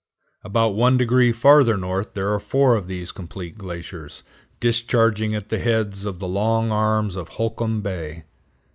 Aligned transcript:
About 0.43 0.69
one 0.73 0.97
degree 0.97 1.31
farther 1.31 1.77
north 1.77 2.15
there 2.15 2.33
are 2.33 2.39
four 2.39 2.73
of 2.75 2.87
these 2.87 3.11
complete 3.11 3.55
glaciers, 3.59 4.23
discharging 4.59 5.35
at 5.35 5.49
the 5.49 5.59
heads 5.59 6.05
of 6.05 6.17
the 6.17 6.27
long 6.27 6.71
arms 6.71 7.15
of 7.15 7.29
Holkam 7.37 7.81
Bay. 7.83 8.23